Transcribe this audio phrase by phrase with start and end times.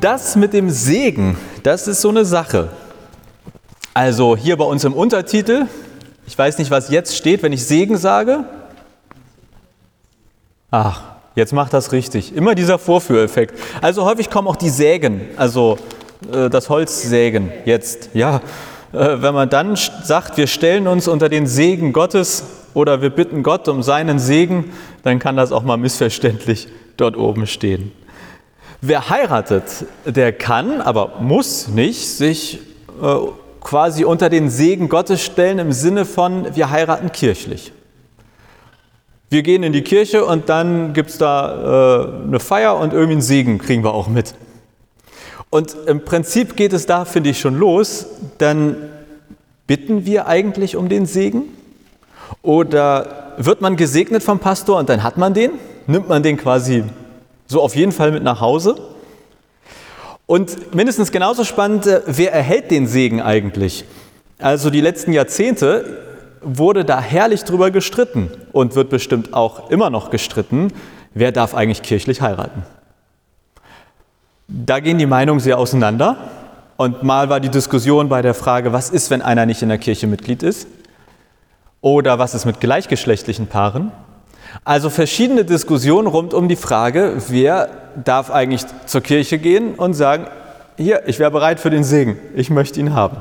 [0.00, 2.68] das mit dem Segen, das ist so eine Sache.
[3.94, 5.66] Also hier bei uns im Untertitel,
[6.26, 8.44] ich weiß nicht, was jetzt steht, wenn ich Segen sage.
[10.70, 11.02] Ach,
[11.34, 12.34] jetzt macht das richtig.
[12.34, 13.58] Immer dieser Vorführeffekt.
[13.82, 15.78] Also häufig kommen auch die Sägen, also
[16.32, 18.10] äh, das Holzsägen jetzt.
[18.14, 18.36] Ja,
[18.92, 22.44] äh, wenn man dann sagt, wir stellen uns unter den Segen Gottes
[22.74, 24.72] oder wir bitten Gott um seinen Segen,
[25.02, 27.92] dann kann das auch mal missverständlich dort oben stehen.
[28.82, 32.60] Wer heiratet, der kann, aber muss nicht, sich
[33.02, 33.16] äh,
[33.60, 37.72] quasi unter den Segen Gottes stellen im Sinne von, wir heiraten kirchlich.
[39.28, 43.12] Wir gehen in die Kirche und dann gibt es da äh, eine Feier und irgendwie
[43.12, 44.34] einen Segen kriegen wir auch mit.
[45.50, 48.06] Und im Prinzip geht es da, finde ich, schon los.
[48.38, 48.76] Dann
[49.66, 51.42] bitten wir eigentlich um den Segen?
[52.42, 55.52] Oder wird man gesegnet vom Pastor und dann hat man den?
[55.86, 56.84] Nimmt man den quasi
[57.50, 58.76] so auf jeden Fall mit nach Hause?
[60.26, 63.84] Und mindestens genauso spannend, äh, wer erhält den Segen eigentlich?
[64.38, 65.98] Also die letzten Jahrzehnte
[66.42, 70.72] wurde da herrlich drüber gestritten und wird bestimmt auch immer noch gestritten,
[71.12, 72.62] wer darf eigentlich kirchlich heiraten.
[74.46, 76.16] Da gehen die Meinungen sehr auseinander.
[76.76, 79.78] Und mal war die Diskussion bei der Frage, was ist, wenn einer nicht in der
[79.78, 80.68] Kirche Mitglied ist?
[81.80, 83.90] Oder was ist mit gleichgeschlechtlichen Paaren?
[84.64, 87.68] Also verschiedene Diskussionen rund um die Frage, wer
[88.04, 90.26] darf eigentlich zur Kirche gehen und sagen,
[90.76, 93.18] hier, ich wäre bereit für den Segen, ich möchte ihn haben.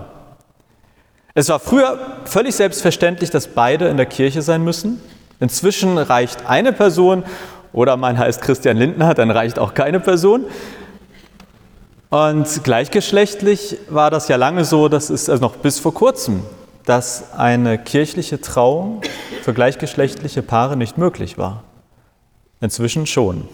[1.34, 5.02] Es war früher völlig selbstverständlich, dass beide in der Kirche sein müssen.
[5.40, 7.24] Inzwischen reicht eine Person
[7.72, 10.46] oder man heißt Christian Lindner, dann reicht auch keine Person.
[12.10, 16.44] Und gleichgeschlechtlich war das ja lange so, das ist also noch bis vor kurzem
[16.90, 19.02] dass eine kirchliche Trauung
[19.44, 21.64] für gleichgeschlechtliche Paare nicht möglich war.
[22.62, 23.48] Inzwischen schon.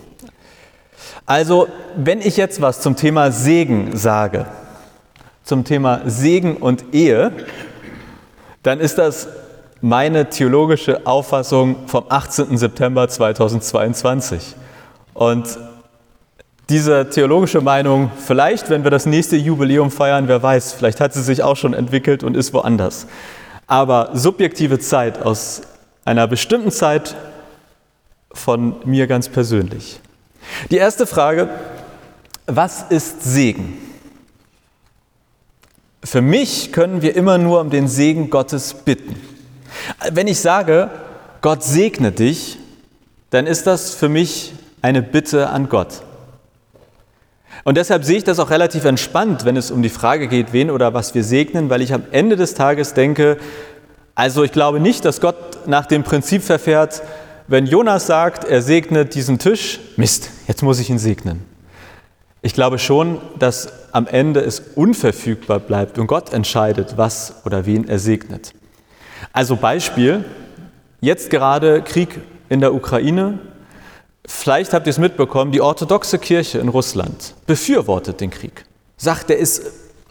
[1.25, 4.45] Also, wenn ich jetzt was zum Thema Segen sage,
[5.43, 7.33] zum Thema Segen und Ehe,
[8.63, 9.27] dann ist das
[9.81, 12.57] meine theologische Auffassung vom 18.
[12.57, 14.55] September 2022.
[15.13, 15.59] Und
[16.69, 21.21] diese theologische Meinung, vielleicht, wenn wir das nächste Jubiläum feiern, wer weiß, vielleicht hat sie
[21.21, 23.05] sich auch schon entwickelt und ist woanders.
[23.67, 25.61] Aber subjektive Zeit aus
[26.05, 27.15] einer bestimmten Zeit
[28.31, 29.99] von mir ganz persönlich.
[30.71, 31.49] Die erste Frage,
[32.47, 33.77] was ist Segen?
[36.03, 39.15] Für mich können wir immer nur um den Segen Gottes bitten.
[40.11, 40.91] Wenn ich sage,
[41.41, 42.57] Gott segne dich,
[43.31, 46.03] dann ist das für mich eine Bitte an Gott.
[47.67, 50.69] Und deshalb sehe ich das auch relativ entspannt, wenn es um die Frage geht, wen
[50.69, 53.37] oder was wir segnen, weil ich am Ende des Tages denke,
[54.13, 57.01] also ich glaube nicht, dass Gott nach dem Prinzip verfährt,
[57.47, 61.43] wenn Jonas sagt, er segnet diesen Tisch, Mist, jetzt muss ich ihn segnen.
[62.43, 67.87] Ich glaube schon, dass am Ende es unverfügbar bleibt und Gott entscheidet, was oder wen
[67.87, 68.53] er segnet.
[69.33, 70.23] Also Beispiel,
[71.01, 73.39] jetzt gerade Krieg in der Ukraine,
[74.27, 78.65] Vielleicht habt ihr es mitbekommen, die orthodoxe Kirche in Russland befürwortet den Krieg.
[78.97, 79.63] Sagt, er ist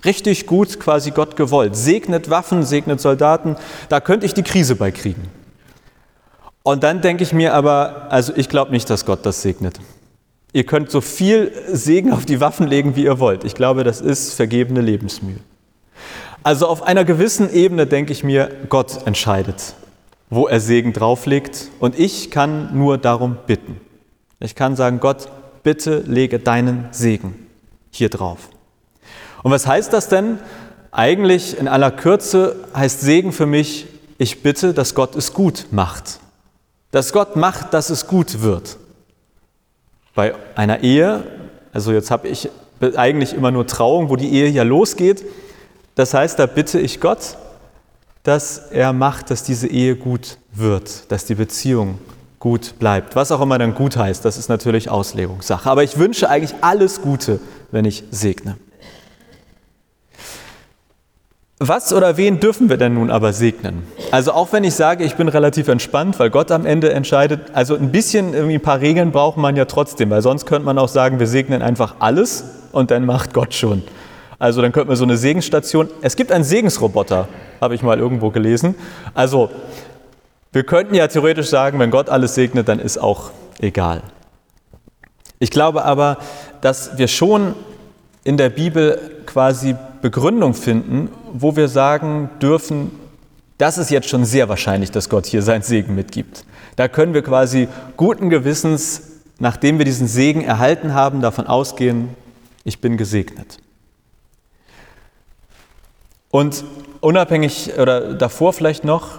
[0.05, 1.77] richtig gut quasi Gott gewollt.
[1.77, 3.57] Segnet Waffen, segnet Soldaten.
[3.89, 5.31] Da könnte ich die Krise bei kriegen.
[6.63, 9.81] Und dann denke ich mir aber, also ich glaube nicht, dass Gott das segnet.
[10.53, 13.45] Ihr könnt so viel Segen auf die Waffen legen, wie ihr wollt.
[13.45, 15.41] Ich glaube, das ist vergebene Lebensmühe.
[16.43, 19.75] Also auf einer gewissen Ebene denke ich mir, Gott entscheidet,
[20.31, 21.71] wo er Segen drauflegt.
[21.81, 23.81] Und ich kann nur darum bitten.
[24.45, 25.29] Ich kann sagen, Gott,
[25.63, 27.47] bitte lege deinen Segen
[27.91, 28.51] hier drauf.
[29.43, 30.39] Und was heißt das denn?
[30.93, 33.87] Eigentlich in aller Kürze heißt Segen für mich,
[34.19, 36.21] ich bitte, dass Gott es gut macht.
[36.91, 38.77] Dass Gott macht, dass es gut wird.
[40.15, 41.25] Bei einer Ehe,
[41.73, 42.51] also jetzt habe ich
[42.97, 45.25] eigentlich immer nur Trauung, wo die Ehe ja losgeht.
[45.95, 47.39] Das heißt, da bitte ich Gott,
[48.25, 51.99] dass er macht, dass diese Ehe gut wird, dass die Beziehung
[52.45, 53.17] gut bleibt.
[53.17, 55.69] Was auch immer dann gut heißt, das ist natürlich Auslegungssache.
[55.69, 57.41] Aber ich wünsche eigentlich alles Gute,
[57.71, 58.59] wenn ich segne.
[61.59, 63.85] Was oder wen dürfen wir denn nun aber segnen?
[64.11, 67.77] Also auch wenn ich sage, ich bin relativ entspannt, weil Gott am Ende entscheidet, also
[67.77, 70.89] ein bisschen irgendwie ein paar Regeln braucht man ja trotzdem, weil sonst könnte man auch
[70.89, 73.83] sagen, wir segnen einfach alles und dann macht Gott schon.
[74.39, 75.89] Also dann könnte man so eine Segensstation.
[76.03, 77.27] Es gibt einen Segensroboter,
[77.63, 78.75] habe ich mal irgendwo gelesen.
[79.15, 79.49] Also
[80.55, 84.03] wir könnten ja theoretisch sagen, wenn Gott alles segnet, dann ist auch egal.
[85.41, 86.19] Ich glaube aber,
[86.61, 87.57] dass wir schon
[88.23, 92.93] in der Bibel quasi Begründung finden, wo wir sagen dürfen,
[93.59, 96.45] das ist jetzt schon sehr wahrscheinlich, dass Gott hier seinen Segen mitgibt.
[96.77, 97.67] Da können wir quasi
[97.97, 99.03] guten Gewissens,
[99.41, 102.11] nachdem wir diesen Segen erhalten haben, davon ausgehen,
[102.63, 103.59] Ich bin gesegnet.
[106.31, 106.65] Und
[107.01, 109.19] unabhängig oder davor vielleicht noch,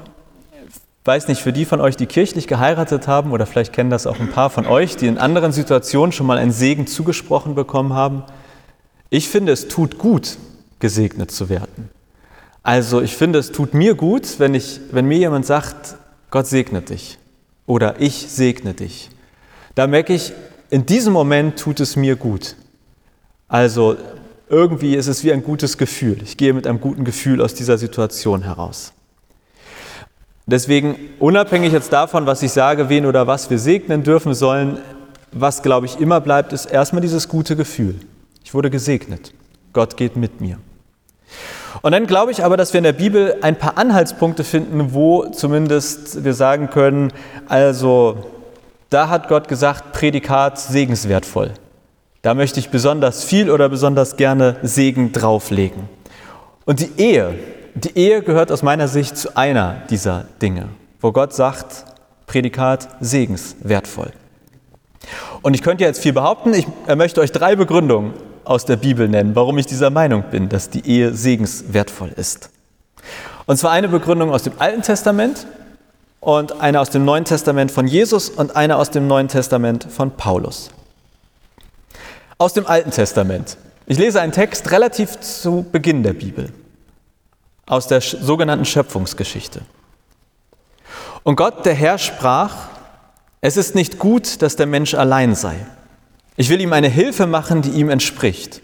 [1.06, 4.20] weiß nicht, für die von euch, die kirchlich geheiratet haben, oder vielleicht kennen das auch
[4.20, 8.24] ein paar von euch, die in anderen Situationen schon mal einen Segen zugesprochen bekommen haben,
[9.12, 10.38] ich finde, es tut gut,
[10.80, 11.90] gesegnet zu werden.
[12.64, 15.96] Also ich finde, es tut mir gut, wenn, ich, wenn mir jemand sagt,
[16.32, 17.20] Gott segnet dich
[17.68, 19.12] oder ich segne dich.
[19.76, 20.34] Da merke ich,
[20.72, 22.56] in diesem Moment tut es mir gut.
[23.48, 23.96] Also
[24.50, 26.18] irgendwie ist es wie ein gutes Gefühl.
[26.24, 28.95] Ich gehe mit einem guten Gefühl aus dieser Situation heraus.
[30.48, 34.78] Deswegen, unabhängig jetzt davon, was ich sage, wen oder was wir segnen dürfen sollen,
[35.32, 37.96] was, glaube ich, immer bleibt, ist erstmal dieses gute Gefühl.
[38.44, 39.34] Ich wurde gesegnet.
[39.74, 40.60] Gott geht mit mir.
[41.82, 45.26] Und dann glaube ich aber, dass wir in der Bibel ein paar Anhaltspunkte finden, wo
[45.26, 47.12] zumindest wir sagen können,
[47.48, 48.32] also
[48.90, 51.52] da hat Gott gesagt, Prädikat segenswertvoll.
[52.22, 55.90] Da möchte ich besonders viel oder besonders gerne Segen drauflegen.
[56.66, 57.36] Und die Ehe,
[57.76, 60.70] die Ehe gehört aus meiner Sicht zu einer dieser Dinge,
[61.02, 61.86] wo Gott sagt,
[62.26, 64.12] Prädikat segenswertvoll.
[65.42, 68.14] Und ich könnte jetzt viel behaupten, ich möchte euch drei Begründungen
[68.46, 72.50] aus der Bibel nennen, warum ich dieser Meinung bin, dass die Ehe segenswertvoll ist.
[73.46, 75.46] Und zwar eine Begründung aus dem Alten Testament
[76.20, 80.12] und eine aus dem Neuen Testament von Jesus und eine aus dem Neuen Testament von
[80.12, 80.70] Paulus.
[82.38, 83.58] Aus dem Alten Testament.
[83.86, 86.50] Ich lese einen Text relativ zu Beginn der Bibel,
[87.66, 89.62] aus der sogenannten Schöpfungsgeschichte.
[91.24, 92.56] Und Gott, der Herr, sprach,
[93.42, 95.56] es ist nicht gut, dass der Mensch allein sei.
[96.38, 98.62] Ich will ihm eine Hilfe machen, die ihm entspricht.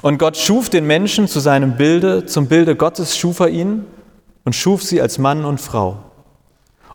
[0.00, 3.84] Und Gott schuf den Menschen zu seinem Bilde, zum Bilde Gottes schuf er ihn
[4.44, 5.98] und schuf sie als Mann und Frau.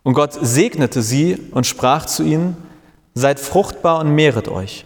[0.02, 2.56] Und Gott segnete sie und sprach zu ihnen,
[3.14, 4.84] seid fruchtbar und mehret euch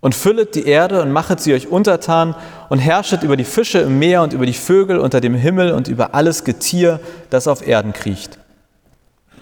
[0.00, 2.34] und füllet die Erde und machet sie euch untertan
[2.68, 5.88] und herrschet über die Fische im Meer und über die Vögel unter dem Himmel und
[5.88, 7.00] über alles Getier,
[7.30, 8.38] das auf Erden kriecht.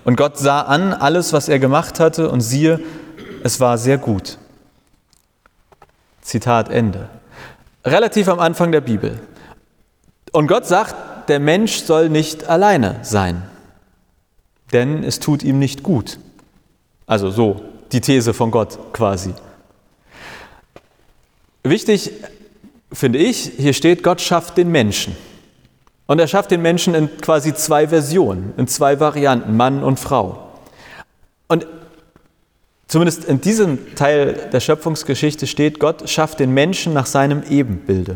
[0.05, 2.81] Und Gott sah an alles, was er gemacht hatte, und siehe,
[3.43, 4.39] es war sehr gut.
[6.23, 7.09] Zitat Ende.
[7.85, 9.21] Relativ am Anfang der Bibel.
[10.33, 10.95] Und Gott sagt,
[11.29, 13.43] der Mensch soll nicht alleine sein,
[14.73, 16.19] denn es tut ihm nicht gut.
[17.07, 17.63] Also so
[17.93, 19.35] die These von Gott quasi.
[21.71, 22.13] Wichtig
[22.93, 25.17] finde ich, hier steht, Gott schafft den Menschen.
[26.07, 30.53] Und er schafft den Menschen in quasi zwei Versionen, in zwei Varianten, Mann und Frau.
[31.49, 31.67] Und
[32.89, 38.15] Zumindest in diesem Teil der Schöpfungsgeschichte steht, Gott schafft den Menschen nach seinem Ebenbilde.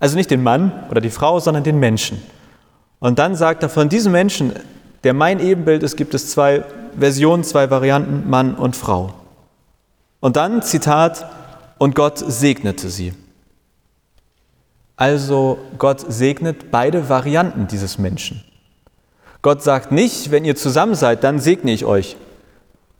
[0.00, 2.20] Also nicht den Mann oder die Frau, sondern den Menschen.
[2.98, 4.52] Und dann sagt er, von diesem Menschen,
[5.04, 6.64] der mein Ebenbild ist, gibt es zwei
[6.98, 9.14] Versionen, zwei Varianten, Mann und Frau.
[10.18, 11.26] Und dann, Zitat,
[11.78, 13.12] und Gott segnete sie.
[14.96, 18.42] Also Gott segnet beide Varianten dieses Menschen.
[19.42, 22.16] Gott sagt nicht, wenn ihr zusammen seid, dann segne ich euch,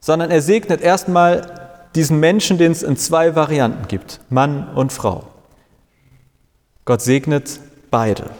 [0.00, 5.28] sondern er segnet erstmal diesen Menschen, den es in zwei Varianten gibt, Mann und Frau.
[6.84, 7.58] Gott segnet
[7.90, 8.30] beide.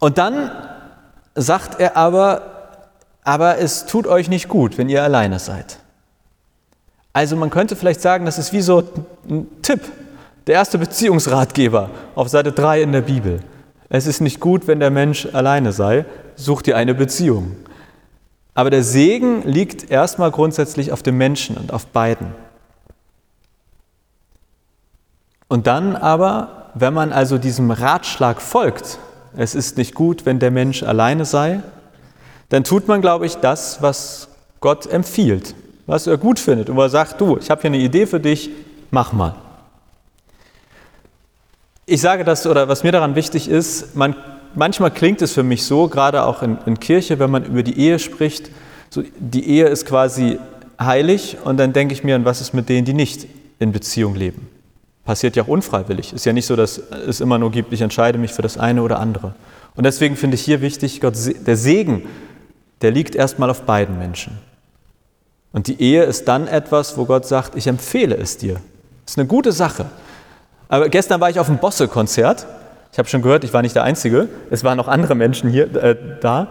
[0.00, 0.50] Und dann
[1.34, 2.42] sagt er aber,
[3.22, 5.78] aber es tut euch nicht gut, wenn ihr alleine seid.
[7.14, 8.82] Also man könnte vielleicht sagen, das ist wie so
[9.30, 9.80] ein Tipp,
[10.48, 13.40] der erste Beziehungsratgeber auf Seite 3 in der Bibel.
[13.88, 17.54] Es ist nicht gut, wenn der Mensch alleine sei, such dir eine Beziehung.
[18.52, 22.34] Aber der Segen liegt erstmal grundsätzlich auf dem Menschen und auf beiden.
[25.46, 28.98] Und dann aber, wenn man also diesem Ratschlag folgt,
[29.36, 31.62] es ist nicht gut, wenn der Mensch alleine sei,
[32.48, 35.54] dann tut man, glaube ich, das, was Gott empfiehlt,
[35.86, 38.20] was er gut findet und wo er sagt, du, ich habe hier eine Idee für
[38.20, 38.50] dich,
[38.90, 39.34] mach mal.
[41.86, 44.14] Ich sage das, oder was mir daran wichtig ist, man
[44.54, 47.78] manchmal klingt es für mich so, gerade auch in, in Kirche, wenn man über die
[47.78, 48.50] Ehe spricht,
[48.90, 50.38] so, die Ehe ist quasi
[50.80, 53.26] heilig und dann denke ich mir, was ist mit denen, die nicht
[53.58, 54.48] in Beziehung leben?
[55.04, 56.12] Passiert ja auch unfreiwillig.
[56.12, 58.82] Ist ja nicht so, dass es immer nur gibt, ich entscheide mich für das eine
[58.82, 59.34] oder andere.
[59.74, 61.14] Und deswegen finde ich hier wichtig, Gott,
[61.46, 62.06] der Segen,
[62.80, 64.38] der liegt erstmal auf beiden Menschen.
[65.54, 68.54] Und die Ehe ist dann etwas, wo Gott sagt, ich empfehle es dir.
[69.04, 69.86] Das ist eine gute Sache.
[70.68, 72.46] Aber gestern war ich auf einem Bosse-Konzert
[72.94, 74.28] ich habe schon gehört, ich war nicht der Einzige.
[74.52, 76.46] Es waren noch andere Menschen hier äh, da.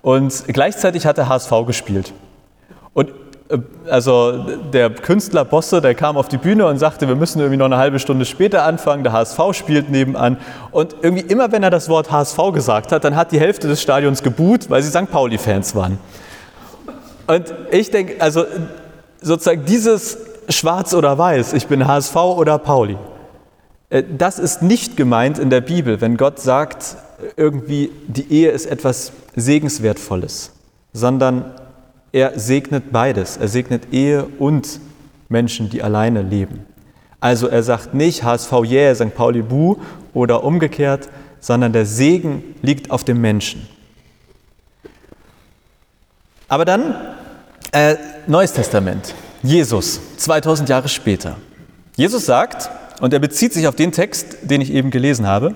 [0.00, 2.12] Und gleichzeitig hat der HSV gespielt.
[2.94, 3.10] Und
[3.48, 3.58] äh,
[3.90, 7.64] also der Künstler Bosse, der kam auf die Bühne und sagte, wir müssen irgendwie noch
[7.64, 9.02] eine halbe Stunde später anfangen.
[9.02, 10.36] Der HSV spielt nebenan.
[10.70, 13.82] Und irgendwie immer, wenn er das Wort HSV gesagt hat, dann hat die Hälfte des
[13.82, 15.10] Stadions geboot, weil sie St.
[15.10, 15.98] Pauli-Fans waren.
[17.28, 18.46] Und ich denke, also
[19.20, 20.16] sozusagen dieses
[20.48, 22.96] Schwarz oder Weiß, ich bin HSV oder Pauli.
[23.90, 26.96] Äh, das ist nicht gemeint in der Bibel, wenn Gott sagt,
[27.36, 30.52] irgendwie die Ehe ist etwas Segenswertvolles,
[30.94, 31.52] sondern
[32.12, 33.36] er segnet beides.
[33.36, 34.80] Er segnet Ehe und
[35.28, 36.64] Menschen, die alleine leben.
[37.20, 39.14] Also er sagt nicht HSV yeah, St.
[39.14, 39.76] Pauli bu
[40.14, 43.68] oder umgekehrt, sondern der Segen liegt auf dem Menschen.
[46.48, 46.94] Aber dann
[47.72, 47.96] äh,
[48.26, 51.36] Neues Testament, Jesus, 2000 Jahre später.
[51.96, 52.70] Jesus sagt,
[53.00, 55.54] und er bezieht sich auf den Text, den ich eben gelesen habe,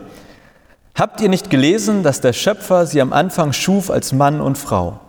[0.95, 5.01] habt ihr nicht gelesen, dass der Schöpfer sie am Anfang schuf als Mann und Frau?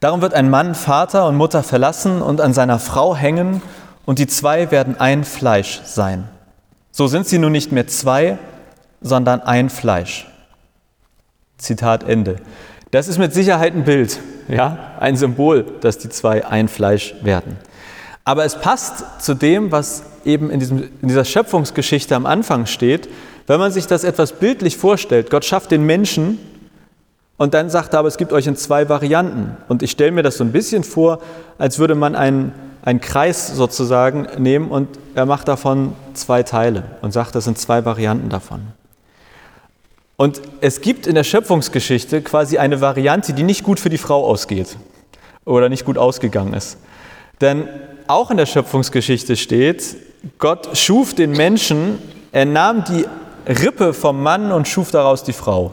[0.00, 3.62] Darum wird ein Mann Vater und Mutter verlassen und an seiner Frau hängen,
[4.06, 6.28] und die zwei werden ein Fleisch sein.
[6.90, 8.38] So sind sie nun nicht mehr zwei,
[9.00, 10.26] sondern ein Fleisch.
[11.58, 12.36] Zitat Ende.
[12.90, 14.18] Das ist mit Sicherheit ein Bild,
[14.50, 17.56] ja, ein Symbol, dass die zwei ein Fleisch werden.
[18.24, 23.08] Aber es passt zu dem, was eben in, diesem, in dieser Schöpfungsgeschichte am Anfang steht,
[23.46, 25.30] wenn man sich das etwas bildlich vorstellt.
[25.30, 26.38] Gott schafft den Menschen
[27.36, 29.56] und dann sagt er aber, es gibt euch in zwei Varianten.
[29.68, 31.20] Und ich stelle mir das so ein bisschen vor,
[31.58, 32.52] als würde man einen,
[32.82, 37.84] einen Kreis sozusagen nehmen und er macht davon zwei Teile und sagt, das sind zwei
[37.84, 38.60] Varianten davon.
[40.20, 44.26] Und es gibt in der Schöpfungsgeschichte quasi eine Variante, die nicht gut für die Frau
[44.26, 44.76] ausgeht
[45.46, 46.76] oder nicht gut ausgegangen ist.
[47.40, 47.66] Denn
[48.06, 49.96] auch in der Schöpfungsgeschichte steht,
[50.36, 53.06] Gott schuf den Menschen, er nahm die
[53.48, 55.70] Rippe vom Mann und schuf daraus die Frau.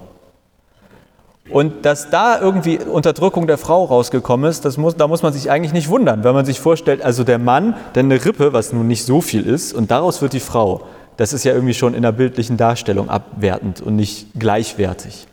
[1.49, 5.51] Und dass da irgendwie Unterdrückung der Frau rausgekommen ist, das muss, da muss man sich
[5.51, 8.87] eigentlich nicht wundern, wenn man sich vorstellt, also der Mann, der eine Rippe, was nun
[8.87, 10.87] nicht so viel ist, und daraus wird die Frau.
[11.17, 15.27] Das ist ja irgendwie schon in der bildlichen Darstellung abwertend und nicht gleichwertig.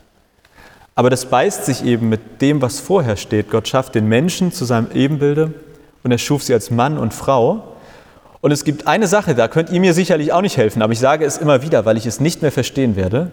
[0.95, 3.51] Aber das beißt sich eben mit dem, was vorher steht.
[3.51, 5.53] Gott schafft den Menschen zu seinem Ebenbilde
[6.03, 7.77] und er schuf sie als Mann und Frau.
[8.41, 10.99] Und es gibt eine Sache, da könnt ihr mir sicherlich auch nicht helfen, aber ich
[10.99, 13.31] sage es immer wieder, weil ich es nicht mehr verstehen werde.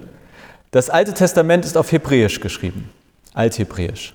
[0.72, 2.90] Das Alte Testament ist auf Hebräisch geschrieben,
[3.34, 4.14] Althebräisch.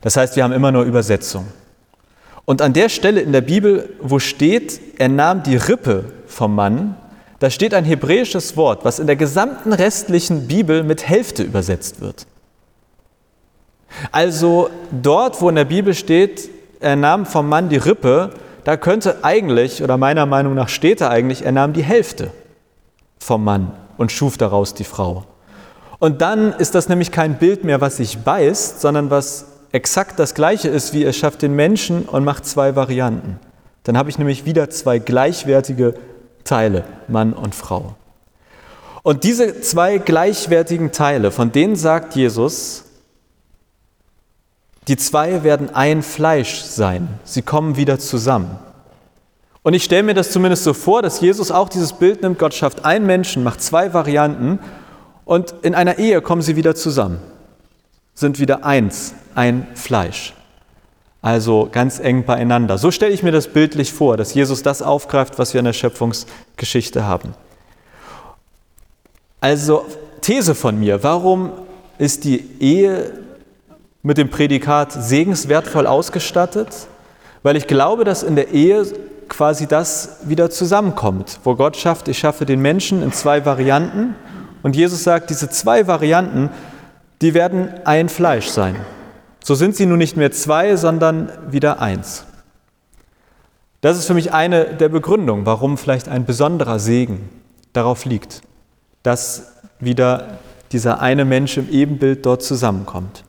[0.00, 1.46] Das heißt, wir haben immer nur Übersetzung.
[2.46, 6.96] Und an der Stelle in der Bibel, wo steht, er nahm die Rippe vom Mann,
[7.38, 12.26] da steht ein hebräisches Wort, was in der gesamten restlichen Bibel mit Hälfte übersetzt wird.
[14.12, 18.30] Also dort, wo in der Bibel steht, er nahm vom Mann die Rippe,
[18.64, 22.30] da könnte eigentlich, oder meiner Meinung nach steht da eigentlich, er nahm die Hälfte
[23.18, 25.24] vom Mann und schuf daraus die Frau.
[25.98, 30.34] Und dann ist das nämlich kein Bild mehr, was sich beißt, sondern was exakt das
[30.34, 33.40] gleiche ist, wie er schafft den Menschen und macht zwei Varianten.
[33.84, 35.94] Dann habe ich nämlich wieder zwei gleichwertige
[36.44, 37.94] Teile, Mann und Frau.
[39.02, 42.84] Und diese zwei gleichwertigen Teile, von denen sagt Jesus,
[44.88, 47.08] die zwei werden ein Fleisch sein.
[47.24, 48.58] Sie kommen wieder zusammen.
[49.62, 52.54] Und ich stelle mir das zumindest so vor, dass Jesus auch dieses Bild nimmt, Gott
[52.54, 54.58] schafft einen Menschen, macht zwei Varianten
[55.26, 57.18] und in einer Ehe kommen sie wieder zusammen,
[58.14, 60.32] sind wieder eins, ein Fleisch.
[61.20, 62.78] Also ganz eng beieinander.
[62.78, 65.72] So stelle ich mir das bildlich vor, dass Jesus das aufgreift, was wir in der
[65.72, 67.34] Schöpfungsgeschichte haben.
[69.40, 69.84] Also
[70.20, 71.52] These von mir, warum
[71.98, 73.12] ist die Ehe
[74.02, 76.68] mit dem Prädikat segenswertvoll ausgestattet?
[77.42, 78.86] Weil ich glaube, dass in der Ehe
[79.28, 84.14] quasi das wieder zusammenkommt, wo Gott schafft, ich schaffe den Menschen in zwei Varianten
[84.62, 86.50] und Jesus sagt, diese zwei Varianten,
[87.20, 88.76] die werden ein Fleisch sein.
[89.42, 92.24] So sind sie nun nicht mehr zwei, sondern wieder eins.
[93.80, 97.28] Das ist für mich eine der Begründungen, warum vielleicht ein besonderer Segen
[97.72, 98.42] darauf liegt,
[99.02, 100.38] dass wieder
[100.72, 103.24] dieser eine Mensch im Ebenbild dort zusammenkommt.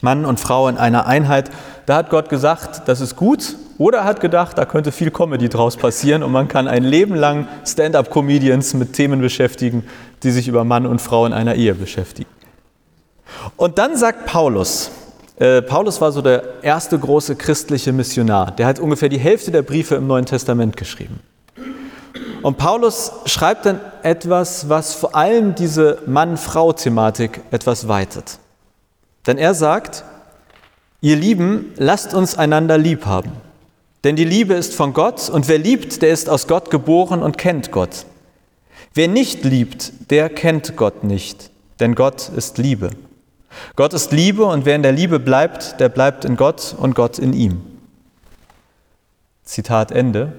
[0.00, 1.50] Mann und Frau in einer Einheit,
[1.86, 5.48] da hat Gott gesagt, das ist gut, oder er hat gedacht, da könnte viel Comedy
[5.48, 9.84] draus passieren und man kann ein Leben lang Stand-up-Comedians mit Themen beschäftigen,
[10.22, 12.28] die sich über Mann und Frau in einer Ehe beschäftigen.
[13.56, 14.90] Und dann sagt Paulus,
[15.36, 19.62] äh, Paulus war so der erste große christliche Missionar, der hat ungefähr die Hälfte der
[19.62, 21.20] Briefe im Neuen Testament geschrieben.
[22.42, 28.38] Und Paulus schreibt dann etwas, was vor allem diese Mann-Frau-Thematik etwas weitet.
[29.26, 30.04] Denn er sagt,
[31.00, 33.32] ihr Lieben, lasst uns einander lieb haben.
[34.04, 37.38] Denn die Liebe ist von Gott und wer liebt, der ist aus Gott geboren und
[37.38, 38.04] kennt Gott.
[38.92, 41.50] Wer nicht liebt, der kennt Gott nicht,
[41.80, 42.90] denn Gott ist Liebe.
[43.76, 47.18] Gott ist Liebe und wer in der Liebe bleibt, der bleibt in Gott und Gott
[47.18, 47.60] in ihm.
[49.44, 50.32] Zitat Ende.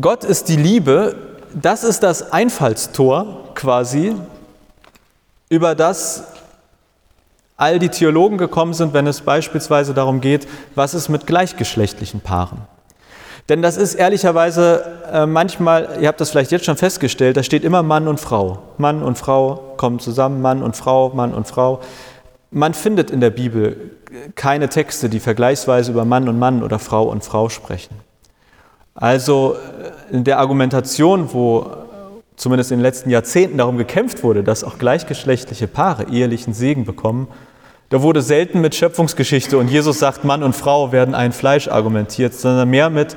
[0.00, 1.16] Gott ist die Liebe,
[1.54, 4.14] das ist das Einfallstor quasi,
[5.48, 6.24] über das
[7.56, 12.62] all die Theologen gekommen sind, wenn es beispielsweise darum geht, was ist mit gleichgeschlechtlichen Paaren.
[13.48, 17.64] Denn das ist ehrlicherweise äh, manchmal, ihr habt das vielleicht jetzt schon festgestellt, da steht
[17.64, 18.58] immer Mann und Frau.
[18.76, 21.80] Mann und Frau kommen zusammen, Mann und Frau, Mann und Frau.
[22.50, 23.90] Man findet in der Bibel
[24.34, 27.96] keine Texte, die vergleichsweise über Mann und Mann oder Frau und Frau sprechen.
[28.94, 29.56] Also
[30.10, 31.66] äh, in der Argumentation, wo
[32.36, 37.28] zumindest in den letzten Jahrzehnten darum gekämpft wurde, dass auch gleichgeschlechtliche Paare ehelichen Segen bekommen,
[37.88, 42.34] da wurde selten mit Schöpfungsgeschichte und Jesus sagt, Mann und Frau werden ein Fleisch argumentiert,
[42.34, 43.16] sondern mehr mit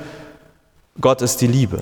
[1.00, 1.80] Gott ist die Liebe.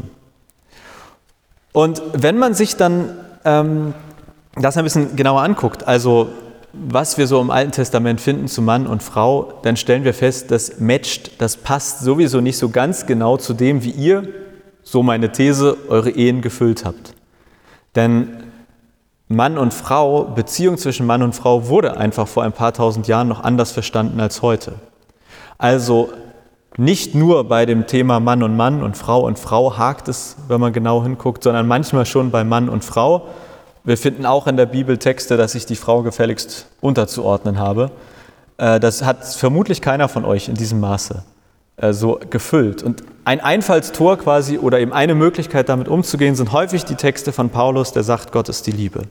[1.73, 3.11] Und wenn man sich dann
[3.45, 3.95] ähm,
[4.57, 6.28] das ein bisschen genauer anguckt, also
[6.73, 10.51] was wir so im Alten Testament finden zu Mann und Frau, dann stellen wir fest,
[10.51, 14.29] das matcht, das passt sowieso nicht so ganz genau zu dem, wie ihr,
[14.83, 17.15] so meine These, eure Ehen gefüllt habt.
[17.95, 18.45] Denn
[19.29, 23.29] Mann und Frau, Beziehung zwischen Mann und Frau wurde einfach vor ein paar tausend Jahren
[23.29, 24.77] noch anders verstanden als heute.
[25.59, 26.11] Also
[26.79, 30.61] nicht nur bei dem Thema Mann und Mann und Frau und Frau hakt es, wenn
[30.61, 33.27] man genau hinguckt, sondern manchmal schon bei Mann und Frau.
[33.88, 37.90] Wir finden auch in der Bibel Texte, dass ich die Frau gefälligst unterzuordnen habe.
[38.59, 41.23] Äh, das hat vermutlich keiner von euch in diesem Maße
[41.78, 42.83] äh, so gefüllt.
[42.83, 47.49] Und ein Einfallstor quasi oder eben eine Möglichkeit damit umzugehen, sind häufig die Texte von
[47.49, 49.04] Paulus, der sagt, Gott ist die Liebe.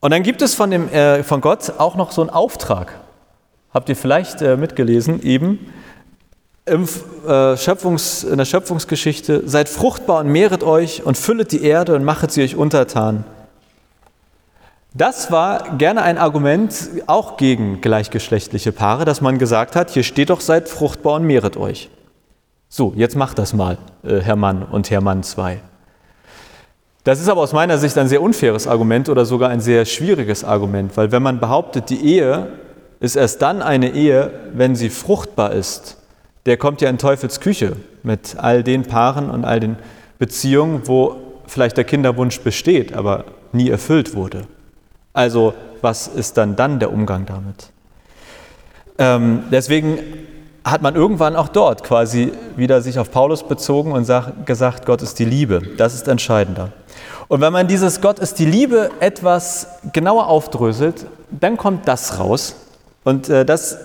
[0.00, 2.92] Und dann gibt es von, dem, äh, von Gott auch noch so einen Auftrag.
[3.72, 5.72] Habt ihr vielleicht äh, mitgelesen, eben
[6.66, 6.88] im,
[7.26, 12.04] äh, Schöpfungs, in der Schöpfungsgeschichte, seid fruchtbar und mehret euch und füllet die Erde und
[12.04, 13.24] machet sie euch untertan.
[14.92, 16.74] Das war gerne ein Argument
[17.06, 21.56] auch gegen gleichgeschlechtliche Paare, dass man gesagt hat, hier steht doch, seid fruchtbar und mehret
[21.56, 21.90] euch.
[22.68, 25.60] So, jetzt macht das mal, äh, Herr Mann und Herr Mann 2.
[27.04, 30.44] Das ist aber aus meiner Sicht ein sehr unfaires Argument oder sogar ein sehr schwieriges
[30.44, 32.48] Argument, weil wenn man behauptet, die Ehe
[32.98, 35.96] ist erst dann eine Ehe, wenn sie fruchtbar ist,
[36.46, 39.76] der kommt ja in Teufels Küche mit all den Paaren und all den
[40.18, 41.16] Beziehungen, wo
[41.46, 44.42] vielleicht der Kinderwunsch besteht, aber nie erfüllt wurde.
[45.12, 47.70] Also was ist dann dann der Umgang damit?
[48.98, 49.98] Ähm, deswegen
[50.64, 55.02] hat man irgendwann auch dort quasi wieder sich auf Paulus bezogen und sag, gesagt, Gott
[55.02, 55.62] ist die Liebe.
[55.78, 56.72] Das ist entscheidender.
[57.28, 62.56] Und wenn man dieses Gott ist die Liebe etwas genauer aufdröselt, dann kommt das raus.
[63.04, 63.78] Und äh, das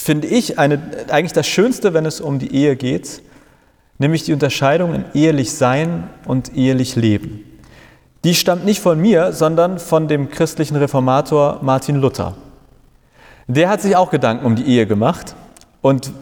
[0.00, 3.22] finde ich eine, eigentlich das Schönste, wenn es um die Ehe geht,
[3.98, 7.44] nämlich die Unterscheidung in ehelich sein und ehelich leben
[8.24, 12.34] die stammt nicht von mir, sondern von dem christlichen Reformator Martin Luther.
[13.46, 15.34] Der hat sich auch Gedanken um die Ehe gemacht
[15.80, 16.12] und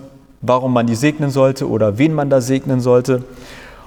[0.42, 3.24] warum man die segnen sollte oder wen man da segnen sollte.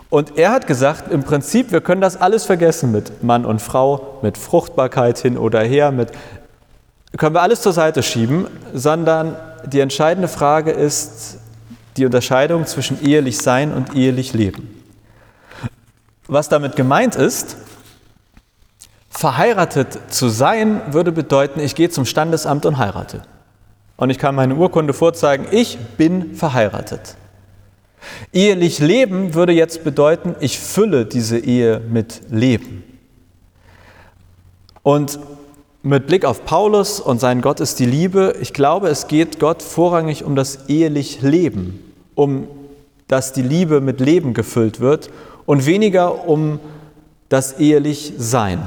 [0.09, 4.17] Und er hat gesagt, im Prinzip, wir können das alles vergessen mit Mann und Frau,
[4.23, 6.11] mit Fruchtbarkeit hin oder her, mit
[7.17, 11.37] können wir alles zur Seite schieben, sondern die entscheidende Frage ist
[11.97, 14.83] die Unterscheidung zwischen ehelich sein und ehelich leben.
[16.27, 17.57] Was damit gemeint ist,
[19.19, 23.23] Verheiratet zu sein würde bedeuten, ich gehe zum Standesamt und heirate.
[23.97, 27.17] Und ich kann meine Urkunde vorzeigen, ich bin verheiratet.
[28.31, 32.83] Ehelich leben würde jetzt bedeuten, ich fülle diese Ehe mit Leben.
[34.83, 35.19] Und
[35.81, 39.63] mit Blick auf Paulus und sein Gott ist die Liebe, ich glaube, es geht Gott
[39.63, 41.79] vorrangig um das ehelich Leben,
[42.15, 42.47] um
[43.07, 45.09] dass die Liebe mit Leben gefüllt wird
[45.45, 46.59] und weniger um
[47.27, 48.61] das ehelich Sein.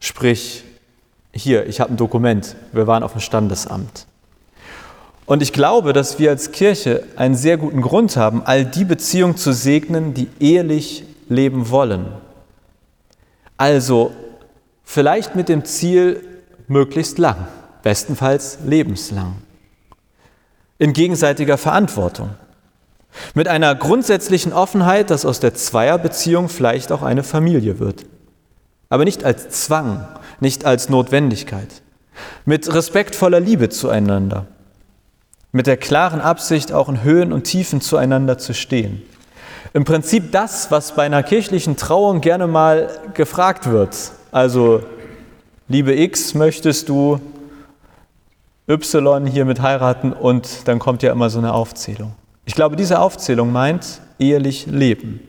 [0.00, 0.64] Sprich,
[1.32, 4.06] hier, ich habe ein Dokument, wir waren auf dem Standesamt.
[5.26, 9.36] Und ich glaube, dass wir als Kirche einen sehr guten Grund haben, all die Beziehungen
[9.36, 12.06] zu segnen, die ehelich leben wollen.
[13.56, 14.10] Also
[14.84, 16.22] vielleicht mit dem Ziel
[16.68, 17.48] möglichst lang,
[17.82, 19.36] bestenfalls lebenslang.
[20.78, 22.30] In gegenseitiger Verantwortung.
[23.34, 28.06] Mit einer grundsätzlichen Offenheit, dass aus der Zweierbeziehung vielleicht auch eine Familie wird
[28.92, 30.06] aber nicht als Zwang,
[30.40, 31.80] nicht als Notwendigkeit.
[32.44, 34.48] Mit respektvoller Liebe zueinander,
[35.50, 39.00] mit der klaren Absicht, auch in Höhen und Tiefen zueinander zu stehen.
[39.72, 43.96] Im Prinzip das, was bei einer kirchlichen Trauung gerne mal gefragt wird.
[44.32, 44.82] Also,
[45.68, 47.20] liebe X, möchtest du
[48.66, 50.14] Y hier mit heiraten?
[50.14, 52.14] Und dann kommt ja immer so eine Aufzählung.
[52.46, 55.20] Ich glaube, diese Aufzählung meint ehelich leben.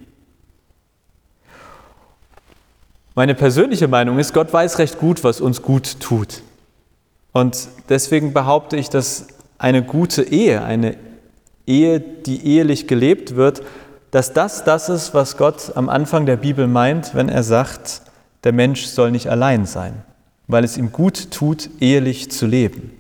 [3.14, 6.42] Meine persönliche Meinung ist, Gott weiß recht gut, was uns gut tut.
[7.34, 10.96] Und deswegen behaupte ich, dass eine gute Ehe, eine
[11.68, 13.64] Ehe, die ehelich gelebt wird,
[14.12, 18.03] dass das das ist, was Gott am Anfang der Bibel meint, wenn er sagt,
[18.44, 20.04] der Mensch soll nicht allein sein,
[20.48, 22.92] weil es ihm gut tut, ehelich zu leben.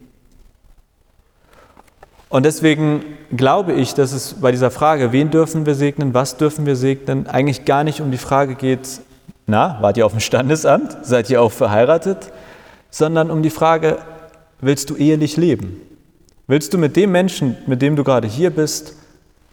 [2.29, 3.03] Und deswegen
[3.35, 7.27] glaube ich, dass es bei dieser Frage, wen dürfen wir segnen, was dürfen wir segnen,
[7.27, 9.01] eigentlich gar nicht um die Frage geht,
[9.45, 12.31] na, wart ihr auf dem Standesamt, seid ihr auch verheiratet,
[12.89, 13.99] sondern um die Frage,
[14.61, 15.81] willst du ehelich leben?
[16.47, 18.95] Willst du mit dem Menschen, mit dem du gerade hier bist,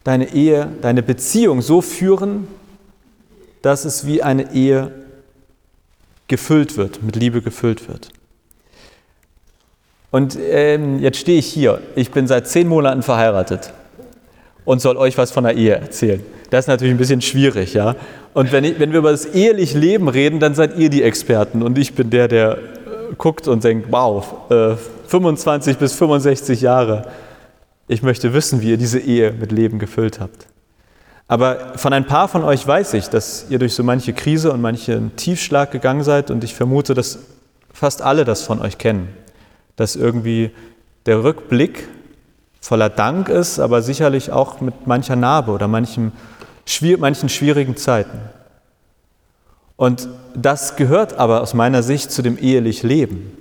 [0.04, 2.48] deine Ehe, deine Beziehung so führen,
[3.62, 4.90] dass es wie eine Ehe
[6.30, 8.08] gefüllt wird, mit Liebe gefüllt wird?
[10.10, 11.80] Und ähm, jetzt stehe ich hier.
[11.94, 13.72] Ich bin seit zehn Monaten verheiratet
[14.64, 16.22] und soll euch was von der Ehe erzählen.
[16.50, 17.94] Das ist natürlich ein bisschen schwierig, ja.
[18.34, 21.62] Und wenn, ich, wenn wir über das eheliche Leben reden, dann seid ihr die Experten
[21.62, 22.58] und ich bin der, der äh,
[23.16, 27.06] guckt und denkt, wow, äh, 25 bis 65 Jahre.
[27.86, 30.46] Ich möchte wissen, wie ihr diese Ehe mit Leben gefüllt habt.
[31.30, 34.60] Aber von ein paar von euch weiß ich, dass ihr durch so manche Krise und
[34.60, 37.20] manchen Tiefschlag gegangen seid und ich vermute, dass
[37.72, 39.08] fast alle das von euch kennen
[39.80, 40.50] dass irgendwie
[41.06, 41.88] der Rückblick
[42.60, 46.12] voller Dank ist, aber sicherlich auch mit mancher Narbe oder manchen,
[46.98, 48.20] manchen schwierigen Zeiten.
[49.76, 53.38] Und das gehört aber aus meiner Sicht zu dem ehelich Leben,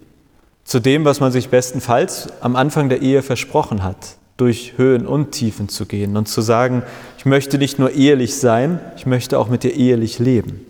[0.63, 5.31] zu dem, was man sich bestenfalls am Anfang der Ehe versprochen hat, durch Höhen und
[5.31, 6.83] Tiefen zu gehen und zu sagen,
[7.17, 10.65] ich möchte nicht nur ehelich sein, ich möchte auch mit dir ehelich leben.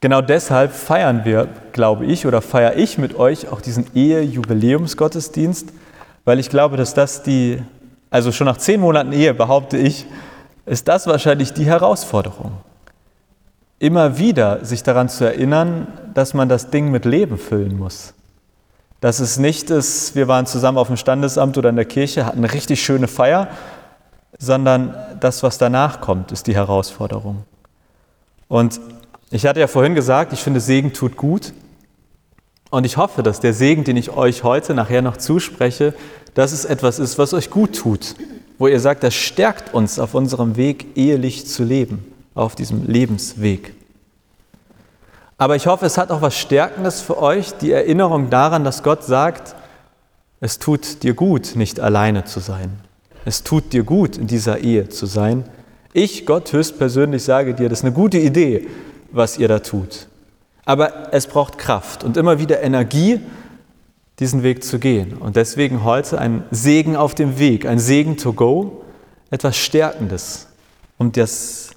[0.00, 5.68] Genau deshalb feiern wir, glaube ich, oder feiere ich mit euch auch diesen Ehe-Jubiläumsgottesdienst,
[6.24, 7.62] weil ich glaube, dass das die,
[8.10, 10.06] also schon nach zehn Monaten Ehe behaupte ich,
[10.66, 12.52] ist das wahrscheinlich die Herausforderung.
[13.78, 18.14] Immer wieder sich daran zu erinnern, dass man das Ding mit Leben füllen muss.
[19.00, 22.38] Dass es nicht ist, wir waren zusammen auf dem Standesamt oder in der Kirche, hatten
[22.38, 23.48] eine richtig schöne Feier,
[24.38, 27.44] sondern das, was danach kommt, ist die Herausforderung.
[28.48, 28.80] Und
[29.30, 31.52] ich hatte ja vorhin gesagt, ich finde, Segen tut gut.
[32.70, 35.94] Und ich hoffe, dass der Segen, den ich euch heute nachher noch zuspreche,
[36.34, 38.14] dass es etwas ist, was euch gut tut.
[38.58, 43.74] Wo ihr sagt, das stärkt uns auf unserem Weg, ehelich zu leben, auf diesem Lebensweg.
[45.40, 49.04] Aber ich hoffe, es hat auch was Stärkendes für euch, die Erinnerung daran, dass Gott
[49.04, 49.56] sagt,
[50.38, 52.78] es tut dir gut, nicht alleine zu sein.
[53.24, 55.44] Es tut dir gut, in dieser Ehe zu sein.
[55.94, 58.68] Ich, Gott höchstpersönlich, sage dir, das ist eine gute Idee,
[59.12, 60.08] was ihr da tut.
[60.66, 63.20] Aber es braucht Kraft und immer wieder Energie,
[64.18, 65.14] diesen Weg zu gehen.
[65.14, 68.82] Und deswegen heute ein Segen auf dem Weg, ein Segen to go,
[69.30, 70.48] etwas Stärkendes,
[70.98, 71.69] um, das,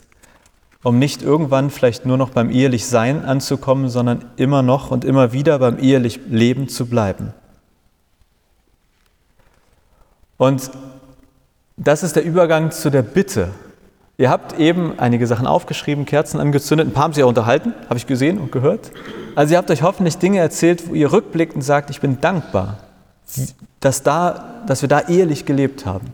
[0.84, 5.34] um nicht irgendwann vielleicht nur noch beim ehelich Sein anzukommen, sondern immer noch und immer
[5.34, 7.34] wieder beim ehelich Leben zu bleiben.
[10.38, 10.72] Und
[11.78, 13.50] das ist der Übergang zu der Bitte,
[14.18, 17.98] Ihr habt eben einige Sachen aufgeschrieben, Kerzen angezündet, ein paar haben sie ja unterhalten, habe
[17.98, 18.92] ich gesehen und gehört.
[19.34, 22.78] Also ihr habt euch hoffentlich Dinge erzählt, wo ihr rückblickend sagt, ich bin dankbar,
[23.80, 26.14] dass, da, dass wir da ehelich gelebt haben.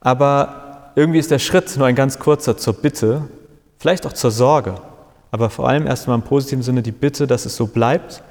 [0.00, 3.28] Aber irgendwie ist der Schritt nur ein ganz kurzer zur Bitte,
[3.78, 4.74] vielleicht auch zur Sorge,
[5.30, 8.22] aber vor allem erstmal im positiven Sinne die Bitte, dass es so bleibt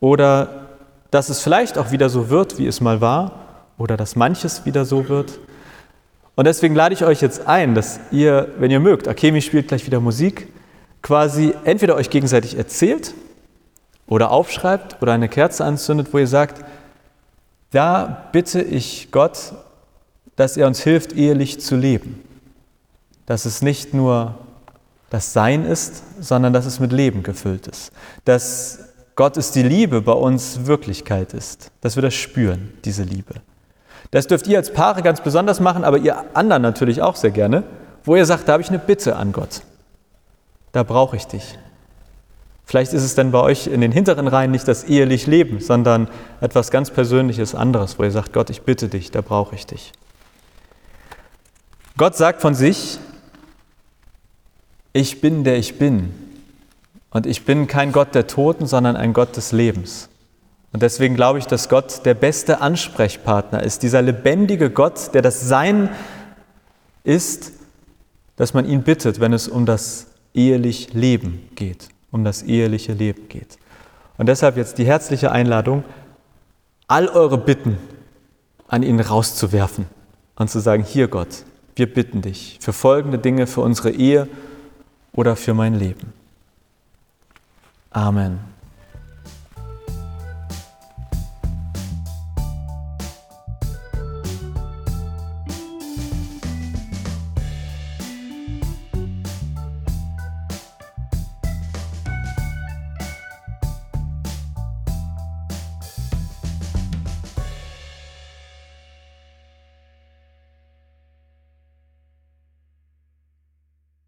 [0.00, 0.66] oder
[1.10, 3.40] dass es vielleicht auch wieder so wird, wie es mal war
[3.78, 5.38] oder dass manches wieder so wird.
[6.34, 9.86] Und deswegen lade ich euch jetzt ein, dass ihr, wenn ihr mögt, Akemi spielt gleich
[9.86, 10.48] wieder Musik,
[11.02, 13.14] quasi entweder euch gegenseitig erzählt
[14.08, 16.64] oder aufschreibt oder eine Kerze anzündet, wo ihr sagt,
[17.70, 19.52] da bitte ich Gott,
[20.36, 22.22] dass er uns hilft, ehelich zu leben.
[23.26, 24.34] Dass es nicht nur
[25.10, 27.92] das Sein ist, sondern dass es mit Leben gefüllt ist.
[28.24, 28.80] Dass
[29.16, 31.70] Gottes die Liebe bei uns Wirklichkeit ist.
[31.80, 33.34] Dass wir das spüren, diese Liebe.
[34.10, 37.64] Das dürft ihr als Paare ganz besonders machen, aber ihr anderen natürlich auch sehr gerne,
[38.04, 39.62] wo ihr sagt, da habe ich eine Bitte an Gott.
[40.72, 41.58] Da brauche ich dich.
[42.66, 46.08] Vielleicht ist es dann bei euch in den hinteren Reihen nicht das ehelich Leben, sondern
[46.40, 49.92] etwas ganz Persönliches anderes, wo ihr sagt, Gott, ich bitte dich, da brauche ich dich.
[51.96, 52.98] Gott sagt von sich,
[54.92, 56.12] ich bin der ich bin.
[57.10, 60.08] Und ich bin kein Gott der Toten, sondern ein Gott des Lebens.
[60.72, 65.40] Und deswegen glaube ich, dass Gott der beste Ansprechpartner ist, dieser lebendige Gott, der das
[65.40, 65.88] Sein
[67.04, 67.52] ist,
[68.34, 73.28] dass man ihn bittet, wenn es um das eheliche Leben geht, um das eheliche Leben
[73.28, 73.58] geht.
[74.18, 75.84] Und deshalb jetzt die herzliche Einladung,
[76.88, 77.78] all eure Bitten
[78.66, 79.86] an ihn rauszuwerfen
[80.34, 81.44] und zu sagen, hier Gott,
[81.76, 84.28] wir bitten dich für folgende Dinge, für unsere Ehe
[85.12, 86.12] oder für mein Leben.
[87.90, 88.53] Amen.